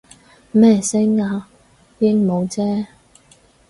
[0.51, 1.47] 咩聲啊？
[1.99, 2.87] 鸚鵡啫